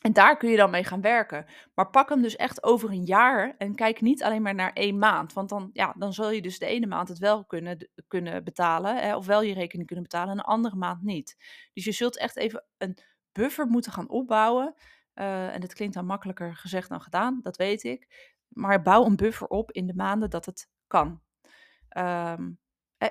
En 0.00 0.12
daar 0.12 0.36
kun 0.36 0.50
je 0.50 0.56
dan 0.56 0.70
mee 0.70 0.84
gaan 0.84 1.00
werken. 1.00 1.46
Maar 1.74 1.90
pak 1.90 2.08
hem 2.08 2.22
dus 2.22 2.36
echt 2.36 2.62
over 2.62 2.90
een 2.90 3.04
jaar 3.04 3.54
en 3.58 3.74
kijk 3.74 4.00
niet 4.00 4.22
alleen 4.22 4.42
maar 4.42 4.54
naar 4.54 4.72
één 4.72 4.98
maand. 4.98 5.32
Want 5.32 5.48
dan, 5.48 5.70
ja, 5.72 5.94
dan 5.98 6.12
zul 6.12 6.30
je 6.30 6.42
dus 6.42 6.58
de 6.58 6.66
ene 6.66 6.86
maand 6.86 7.08
het 7.08 7.18
wel 7.18 7.44
kunnen, 7.44 7.90
kunnen 8.08 8.44
betalen, 8.44 8.96
hè, 8.96 9.16
of 9.16 9.26
wel 9.26 9.42
je 9.42 9.54
rekening 9.54 9.86
kunnen 9.86 10.04
betalen 10.04 10.30
en 10.30 10.36
de 10.36 10.42
andere 10.42 10.76
maand 10.76 11.02
niet. 11.02 11.36
Dus 11.72 11.84
je 11.84 11.92
zult 11.92 12.18
echt 12.18 12.36
even 12.36 12.64
een 12.78 12.98
buffer 13.32 13.66
moeten 13.66 13.92
gaan 13.92 14.08
opbouwen. 14.08 14.74
Uh, 15.14 15.54
en 15.54 15.60
dat 15.60 15.74
klinkt 15.74 15.94
dan 15.94 16.06
makkelijker 16.06 16.56
gezegd 16.56 16.88
dan 16.88 17.00
gedaan, 17.00 17.38
dat 17.42 17.56
weet 17.56 17.82
ik 17.82 18.34
maar 18.48 18.82
bouw 18.82 19.04
een 19.04 19.16
buffer 19.16 19.46
op 19.46 19.72
in 19.72 19.86
de 19.86 19.94
maanden 19.94 20.30
dat 20.30 20.46
het 20.46 20.70
kan. 20.86 21.20
Um, 21.98 22.58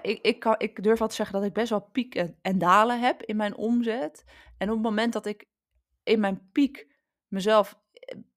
ik, 0.01 0.19
ik, 0.21 0.39
kan, 0.39 0.55
ik 0.57 0.83
durf 0.83 0.99
wel 0.99 1.07
te 1.07 1.15
zeggen 1.15 1.35
dat 1.35 1.45
ik 1.45 1.53
best 1.53 1.69
wel 1.69 1.89
pieken 1.91 2.37
en 2.41 2.57
dalen 2.57 2.99
heb 2.99 3.21
in 3.21 3.35
mijn 3.35 3.55
omzet. 3.55 4.23
En 4.57 4.67
op 4.67 4.73
het 4.73 4.83
moment 4.83 5.13
dat 5.13 5.25
ik 5.25 5.47
in 6.03 6.19
mijn 6.19 6.49
piek 6.51 6.87
mezelf 7.27 7.83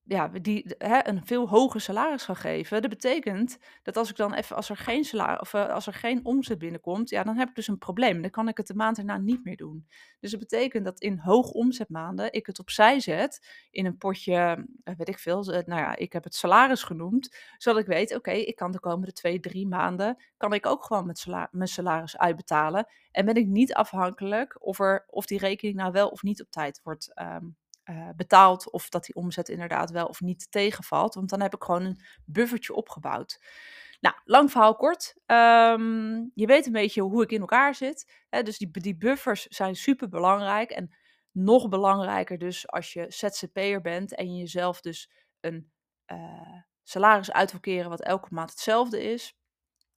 ja, 0.08 0.28
die 0.28 0.74
hè, 0.78 1.08
een 1.08 1.26
veel 1.26 1.48
hoger 1.48 1.80
salaris 1.80 2.24
gaan 2.24 2.36
geven. 2.36 2.80
Dat 2.80 2.90
betekent 2.90 3.58
dat 3.82 3.96
als 3.96 4.10
ik 4.10 4.16
dan 4.16 4.34
even, 4.34 4.56
als 4.56 4.68
er 4.68 4.76
geen 4.76 5.04
salaris 5.04 5.40
of 5.40 5.52
uh, 5.52 5.68
als 5.68 5.86
er 5.86 5.92
geen 5.92 6.24
omzet 6.24 6.58
binnenkomt, 6.58 7.10
ja, 7.10 7.22
dan 7.22 7.36
heb 7.36 7.48
ik 7.48 7.54
dus 7.54 7.68
een 7.68 7.78
probleem. 7.78 8.22
Dan 8.22 8.30
kan 8.30 8.48
ik 8.48 8.56
het 8.56 8.66
de 8.66 8.74
maand 8.74 8.98
erna 8.98 9.18
niet 9.18 9.44
meer 9.44 9.56
doen. 9.56 9.86
Dus 10.20 10.30
dat 10.30 10.40
betekent 10.40 10.84
dat 10.84 11.00
in 11.00 11.18
hoog 11.18 11.50
omzetmaanden 11.50 12.32
ik 12.32 12.46
het 12.46 12.58
opzij 12.58 13.00
zet 13.00 13.46
in 13.70 13.86
een 13.86 13.98
potje, 13.98 14.66
uh, 14.84 14.94
weet 14.96 15.08
ik 15.08 15.18
veel, 15.18 15.54
uh, 15.54 15.58
nou 15.64 15.80
ja, 15.80 15.96
ik 15.96 16.12
heb 16.12 16.24
het 16.24 16.34
salaris 16.34 16.82
genoemd, 16.82 17.36
zodat 17.56 17.80
ik 17.80 17.86
weet, 17.86 18.14
oké, 18.14 18.30
ik 18.30 18.56
kan 18.56 18.72
de 18.72 18.80
komende 18.80 19.12
twee, 19.12 19.40
drie 19.40 19.66
maanden, 19.66 20.22
kan 20.36 20.52
ik 20.52 20.66
ook 20.66 20.84
gewoon 20.84 21.06
met 21.06 21.18
sala 21.18 21.48
mijn 21.50 21.68
salaris 21.68 22.16
uitbetalen. 22.16 22.86
En 23.10 23.24
ben 23.24 23.34
ik 23.34 23.46
niet 23.46 23.74
afhankelijk 23.74 24.66
of, 24.66 24.78
er, 24.78 25.04
of 25.06 25.26
die 25.26 25.38
rekening 25.38 25.76
nou 25.76 25.92
wel 25.92 26.08
of 26.08 26.22
niet 26.22 26.42
op 26.42 26.50
tijd 26.50 26.80
wordt 26.82 27.12
um, 27.20 27.56
uh, 27.90 28.08
betaalt 28.16 28.70
of 28.70 28.88
dat 28.88 29.04
die 29.04 29.14
omzet 29.14 29.48
inderdaad 29.48 29.90
wel 29.90 30.06
of 30.06 30.20
niet 30.20 30.50
tegenvalt. 30.50 31.14
Want 31.14 31.28
dan 31.28 31.40
heb 31.40 31.54
ik 31.54 31.62
gewoon 31.62 31.84
een 31.84 32.00
buffertje 32.24 32.74
opgebouwd. 32.74 33.40
Nou, 34.00 34.14
lang 34.24 34.50
verhaal 34.50 34.76
kort. 34.76 35.14
Ehm, 35.26 36.24
je 36.34 36.46
weet 36.46 36.66
een 36.66 36.72
beetje 36.72 37.02
hoe 37.02 37.22
ik 37.22 37.30
in 37.30 37.40
elkaar 37.40 37.74
zit. 37.74 38.24
Hè? 38.28 38.42
Dus 38.42 38.58
die, 38.58 38.70
die 38.70 38.96
buffers 38.96 39.46
zijn 39.46 39.76
super 39.76 40.08
belangrijk. 40.08 40.70
En 40.70 40.96
nog 41.32 41.68
belangrijker 41.68 42.38
dus 42.38 42.68
als 42.68 42.92
je 42.92 43.06
ZZP'er 43.08 43.80
bent 43.80 44.14
en 44.14 44.32
je 44.32 44.38
jezelf 44.38 44.80
dus 44.80 45.10
een 45.40 45.70
uh, 46.12 46.62
salaris 46.82 47.32
uit 47.32 47.84
wat 47.88 48.02
elke 48.02 48.28
maand 48.30 48.50
hetzelfde 48.50 49.02
is. 49.12 49.36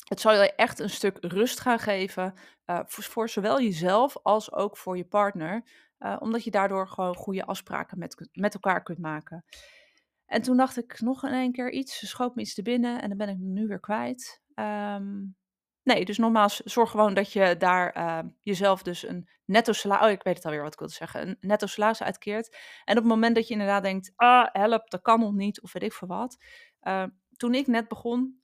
Het 0.08 0.20
zal 0.20 0.34
je 0.34 0.56
echt 0.56 0.80
een 0.80 0.90
stuk 0.90 1.18
rust 1.22 1.60
gaan 1.60 1.80
geven 1.80 2.34
voor, 2.66 3.04
voor, 3.04 3.30
zowel 3.30 3.62
jezelf 3.62 4.18
als 4.24 4.52
ook 4.52 4.78
voor 4.78 4.98
je 4.98 5.06
partner. 5.06 5.64
Uh, 6.06 6.16
omdat 6.20 6.44
je 6.44 6.52
daardoor 6.52 6.88
gewoon 6.88 7.16
goede 7.16 7.46
afspraken 7.46 8.00
met, 8.00 8.30
met 8.32 8.54
elkaar 8.54 8.84
kunt 8.84 9.00
maken. 9.00 9.46
En 10.26 10.42
toen 10.42 10.58
dacht 10.58 10.78
ik 10.78 11.02
nog 11.02 11.24
in 11.24 11.32
één 11.32 11.52
keer 11.52 11.72
iets, 11.72 12.10
schoot 12.10 12.36
me 12.36 12.42
iets 12.42 12.54
te 12.54 12.62
binnen 12.62 13.02
en 13.02 13.10
dan 13.10 13.18
ben 13.18 13.30
ik 13.30 13.38
nu 13.38 13.68
weer 13.68 13.80
kwijt. 13.80 14.42
Um, 14.56 15.36
nee, 15.84 16.06
dus 16.06 16.18
nogmaals, 16.18 16.60
zorg 16.60 16.90
gewoon 16.90 17.14
dat 17.14 17.34
je 17.34 17.56
daar 17.58 17.98
uh, 17.98 18.20
jezelf 18.40 18.84
dus 18.84 19.08
een 19.08 19.30
netto 19.46 19.72
salaris, 19.72 20.06
oh 20.06 20.12
ik 20.12 20.24
weet 20.24 20.36
het 20.36 20.46
alweer 20.46 20.62
wat 20.62 20.74
ik 20.74 20.80
wilde 20.80 20.94
zeggen, 20.94 21.28
een 21.28 21.38
netto 21.40 21.66
salaris 21.66 22.04
uitkeert. 22.04 22.58
En 22.86 22.98
op 22.98 23.04
het 23.04 23.12
moment 23.12 23.36
dat 23.36 23.48
je 23.48 23.54
inderdaad 23.54 23.84
denkt, 23.84 24.12
ah 24.16 24.48
help, 24.52 24.90
dat 24.90 25.02
kan 25.02 25.20
nog 25.20 25.34
niet 25.34 25.62
of 25.62 25.74
weet 25.74 25.84
ik 25.84 25.94
veel 25.94 26.08
wat. 26.08 26.44
Uh, 26.82 27.04
toen 27.38 27.54
ik 27.54 27.68
net 27.68 27.88
begon 27.88 28.42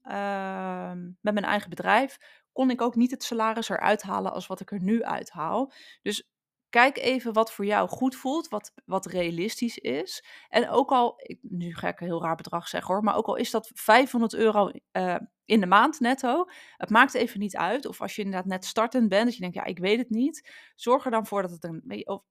met 1.21 1.33
mijn 1.33 1.45
eigen 1.45 1.69
bedrijf, 1.69 2.17
kon 2.51 2.69
ik 2.69 2.81
ook 2.81 2.95
niet 2.95 3.11
het 3.11 3.23
salaris 3.23 3.69
eruit 3.69 4.01
halen 4.01 4.33
als 4.33 4.47
wat 4.47 4.59
ik 4.59 4.71
er 4.71 4.81
nu 4.81 5.03
uithaal. 5.03 5.71
Dus 6.01 6.29
kijk 6.69 6.97
even 6.97 7.33
wat 7.33 7.51
voor 7.51 7.65
jou 7.65 7.89
goed 7.89 8.15
voelt, 8.15 8.47
wat, 8.47 8.73
wat 8.85 9.05
realistisch 9.05 9.77
is. 9.77 10.25
En 10.49 10.69
ook 10.69 10.91
al, 10.91 11.21
nu 11.41 11.75
ga 11.75 11.87
ik 11.87 11.99
een 11.99 12.07
heel 12.07 12.21
raar 12.21 12.35
bedrag 12.35 12.67
zeggen 12.67 12.93
hoor, 12.93 13.03
maar 13.03 13.15
ook 13.15 13.27
al 13.27 13.35
is 13.35 13.51
dat 13.51 13.71
500 13.73 14.33
euro 14.33 14.71
uh, 14.91 15.15
in 15.45 15.59
de 15.59 15.65
maand 15.65 15.99
netto, 15.99 16.45
het 16.77 16.89
maakt 16.89 17.13
even 17.13 17.39
niet 17.39 17.55
uit. 17.55 17.85
Of 17.85 18.01
als 18.01 18.15
je 18.15 18.21
inderdaad 18.21 18.49
net 18.49 18.65
startend 18.65 19.09
bent, 19.09 19.25
dat 19.25 19.33
je 19.33 19.41
denkt, 19.41 19.55
ja, 19.55 19.63
ik 19.63 19.79
weet 19.79 19.97
het 19.97 20.09
niet. 20.09 20.51
Zorg 20.75 21.05
er 21.05 21.11
dan 21.11 21.25
voor 21.25 21.41
dat 21.41 21.51
het 21.51 21.63
een, 21.63 22.07
of, 22.07 22.21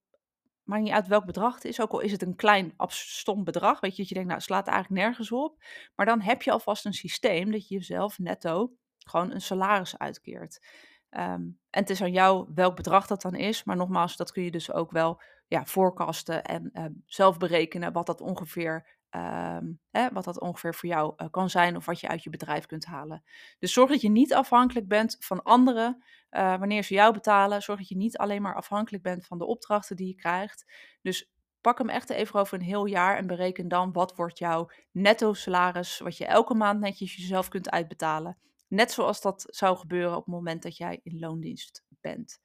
maakt 0.66 0.82
niet 0.82 0.92
uit 0.92 1.06
welk 1.06 1.24
bedrag 1.24 1.54
het 1.54 1.64
is, 1.64 1.80
ook 1.80 1.90
al 1.90 2.00
is 2.00 2.12
het 2.12 2.22
een 2.22 2.36
klein, 2.36 2.74
stom 2.86 3.44
bedrag, 3.44 3.80
weet 3.80 3.90
je, 3.90 3.96
dat 3.96 4.08
je 4.08 4.14
denkt, 4.14 4.28
nou, 4.28 4.40
het 4.40 4.48
slaat 4.48 4.66
eigenlijk 4.66 5.02
nergens 5.02 5.32
op. 5.32 5.62
Maar 5.94 6.06
dan 6.06 6.20
heb 6.20 6.42
je 6.42 6.50
alvast 6.50 6.84
een 6.84 6.94
systeem 6.94 7.50
dat 7.50 7.68
je 7.68 7.74
jezelf 7.74 8.18
netto 8.18 8.72
gewoon 8.98 9.32
een 9.32 9.40
salaris 9.40 9.98
uitkeert. 9.98 10.66
Um, 11.10 11.58
en 11.70 11.80
het 11.80 11.90
is 11.90 12.02
aan 12.02 12.12
jou 12.12 12.50
welk 12.54 12.76
bedrag 12.76 13.06
dat 13.06 13.22
dan 13.22 13.34
is. 13.34 13.64
Maar 13.64 13.76
nogmaals, 13.76 14.16
dat 14.16 14.32
kun 14.32 14.42
je 14.42 14.50
dus 14.50 14.72
ook 14.72 14.90
wel 14.90 15.20
ja, 15.46 15.64
voorkasten 15.64 16.44
en 16.44 16.70
uh, 16.72 16.84
zelf 17.06 17.38
berekenen 17.38 17.92
wat 17.92 18.06
dat 18.06 18.20
ongeveer 18.20 18.94
Um, 19.16 19.80
hè, 19.90 20.08
wat 20.12 20.24
dat 20.24 20.40
ongeveer 20.40 20.74
voor 20.74 20.88
jou 20.88 21.14
uh, 21.16 21.26
kan 21.30 21.50
zijn 21.50 21.76
of 21.76 21.86
wat 21.86 22.00
je 22.00 22.08
uit 22.08 22.22
je 22.22 22.30
bedrijf 22.30 22.66
kunt 22.66 22.84
halen. 22.84 23.22
Dus 23.58 23.72
zorg 23.72 23.90
dat 23.90 24.00
je 24.00 24.08
niet 24.08 24.34
afhankelijk 24.34 24.88
bent 24.88 25.16
van 25.20 25.42
anderen 25.42 26.04
uh, 26.30 26.58
wanneer 26.58 26.82
ze 26.82 26.94
jou 26.94 27.12
betalen. 27.12 27.62
Zorg 27.62 27.78
dat 27.78 27.88
je 27.88 27.96
niet 27.96 28.18
alleen 28.18 28.42
maar 28.42 28.54
afhankelijk 28.54 29.02
bent 29.02 29.26
van 29.26 29.38
de 29.38 29.46
opdrachten 29.46 29.96
die 29.96 30.06
je 30.06 30.14
krijgt. 30.14 30.72
Dus 31.02 31.32
pak 31.60 31.78
hem 31.78 31.88
echt 31.88 32.10
even 32.10 32.40
over 32.40 32.58
een 32.58 32.64
heel 32.64 32.86
jaar 32.86 33.16
en 33.16 33.26
bereken 33.26 33.68
dan 33.68 33.92
wat 33.92 34.16
wordt 34.16 34.38
jouw 34.38 34.70
netto 34.90 35.32
salaris, 35.32 35.98
wat 35.98 36.16
je 36.16 36.26
elke 36.26 36.54
maand 36.54 36.80
netjes 36.80 37.16
jezelf 37.16 37.48
kunt 37.48 37.70
uitbetalen. 37.70 38.38
Net 38.68 38.92
zoals 38.92 39.20
dat 39.20 39.44
zou 39.48 39.76
gebeuren 39.76 40.16
op 40.16 40.24
het 40.24 40.34
moment 40.34 40.62
dat 40.62 40.76
jij 40.76 41.00
in 41.02 41.18
loondienst 41.18 41.84
bent. 42.00 42.40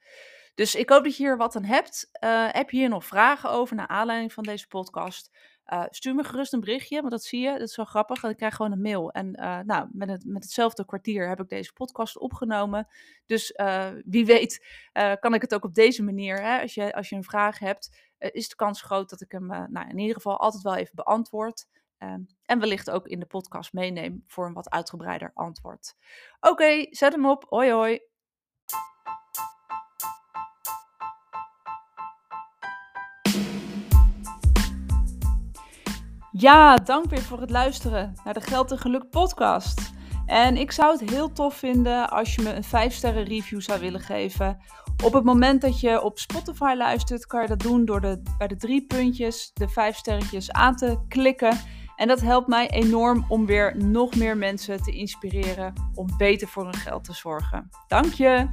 Dus 0.56 0.76
ik 0.76 0.90
hoop 0.90 1.04
dat 1.04 1.18
je 1.18 1.24
hier 1.24 1.38
wat 1.38 1.56
aan 1.56 1.64
hebt. 1.64 2.10
Uh, 2.24 2.48
heb 2.52 2.70
je 2.70 2.78
hier 2.78 2.90
nog 2.90 3.06
vragen 3.06 3.50
over 3.50 3.76
naar 3.76 3.88
aanleiding 3.88 4.34
van 4.34 4.44
deze 4.44 4.68
podcast? 4.68 5.38
Uh, 5.66 5.84
stuur 5.90 6.16
me 6.16 6.24
gerust 6.24 6.54
een 6.54 6.60
berichtje, 6.60 7.00
want 7.00 7.12
dat 7.12 7.24
zie 7.24 7.42
je. 7.42 7.52
Dat 7.52 7.62
is 7.68 7.74
zo 7.74 7.86
grappig. 7.86 8.24
Ik 8.24 8.38
krijg 8.38 8.56
gewoon 8.56 8.72
een 8.72 8.82
mail. 8.82 9.12
En 9.12 9.40
uh, 9.40 9.60
nou, 9.60 9.88
met, 9.92 10.10
het, 10.10 10.26
met 10.26 10.44
hetzelfde 10.44 10.86
kwartier 10.86 11.30
heb 11.30 11.40
ik 11.40 11.50
deze 11.50 11.74
podcast 11.74 12.18
opgenomen. 12.18 12.88
Dus 13.26 13.54
wie 14.06 14.26
weet 14.26 14.66
kan 15.20 15.34
ik 15.34 15.42
het 15.42 15.54
ook 15.54 15.64
op 15.64 15.74
deze 15.74 16.04
manier. 16.04 16.42
Hè, 16.42 16.62
als, 16.62 16.74
je, 16.74 16.94
als 16.94 17.10
je 17.10 17.16
een 17.16 17.24
vraag 17.24 17.60
hebt, 17.60 17.98
is 18.18 18.50
de 18.50 18.56
kans 18.56 18.82
groot 18.82 19.10
dat 19.10 19.22
ik 19.22 19.32
hem 19.32 19.46
nou, 19.46 19.90
in 19.90 19.98
ieder 19.98 20.16
geval 20.16 20.40
altijd 20.40 20.64
wel 20.64 20.76
even 20.76 20.96
beantwoord. 20.96 21.68
Um, 22.04 22.28
en 22.46 22.60
wellicht 22.60 22.90
ook 22.90 23.08
in 23.08 23.20
de 23.20 23.26
podcast 23.26 23.74
meeneem 23.74 24.24
voor 24.28 24.46
een 24.46 24.54
wat 24.54 24.70
uitgebreider 24.70 25.32
antwoord. 25.34 25.96
Oké, 26.40 26.86
zet 26.90 27.14
hem 27.14 27.26
op. 27.26 27.46
Hoi 27.50 27.72
hoi. 27.72 28.00
Ja, 36.32 36.76
dank 36.76 37.10
weer 37.10 37.22
voor 37.22 37.42
het 37.42 37.50
luisteren 37.50 38.14
naar 38.24 38.34
de 38.34 38.42
Geld 38.42 38.72
en 38.72 38.78
Geluk 38.78 39.10
podcast. 39.10 39.92
En 40.26 40.58
ik 40.58 40.72
zou 40.72 40.92
het 41.00 41.10
heel 41.10 41.32
tof 41.32 41.56
vinden 41.56 42.10
als 42.10 42.36
je 42.36 42.42
me 42.42 42.54
een 42.54 42.64
5 42.64 42.94
sterren 42.94 43.24
review 43.24 43.62
zou 43.62 43.80
willen 43.80 44.00
geven. 44.00 44.58
Op 45.04 45.14
het 45.14 45.24
moment 45.24 45.62
dat 45.62 45.80
je 45.80 46.02
op 46.02 46.20
Spotify 46.20 46.74
luistert, 46.78 47.26
kan 47.26 47.42
je 47.42 47.48
dat 47.48 47.60
doen 47.60 47.86
door 47.86 48.02
de, 48.02 48.22
bij 48.38 48.48
de 48.48 48.56
drie 48.56 48.86
puntjes 48.86 49.52
de 49.54 49.70
5 49.70 49.96
sterretjes 49.96 50.52
aan 50.52 50.76
te 50.76 51.06
klikken. 51.08 51.58
En 51.96 52.08
dat 52.08 52.22
helpt 52.22 52.48
mij 52.48 52.70
enorm 52.70 53.26
om 53.28 53.46
weer 53.46 53.78
nog 53.78 54.16
meer 54.16 54.38
mensen 54.38 54.84
te 54.84 54.92
inspireren 54.92 55.74
om 55.94 56.08
beter 56.18 56.48
voor 56.48 56.64
hun 56.64 56.74
geld 56.74 57.04
te 57.04 57.14
zorgen. 57.14 57.70
Dank 57.88 58.14
je! 58.14 58.48